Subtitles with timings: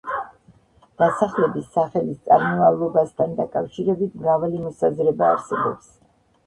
[1.01, 5.97] დასახლების სახელის წარმომავლობასთან დაკავშირებით მრავალი მოსაზრება არსებობს.